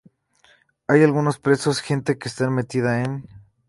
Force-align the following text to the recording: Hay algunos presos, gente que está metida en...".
Hay 0.87 1.03
algunos 1.03 1.37
presos, 1.37 1.79
gente 1.81 2.17
que 2.17 2.27
está 2.27 2.49
metida 2.49 3.03
en...". 3.03 3.23